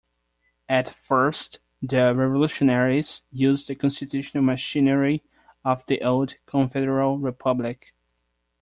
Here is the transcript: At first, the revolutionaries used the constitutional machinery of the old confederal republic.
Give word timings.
At 0.67 0.89
first, 0.89 1.59
the 1.79 2.15
revolutionaries 2.15 3.21
used 3.29 3.67
the 3.67 3.75
constitutional 3.75 4.43
machinery 4.43 5.21
of 5.63 5.85
the 5.85 6.01
old 6.01 6.37
confederal 6.47 7.19
republic. 7.23 7.93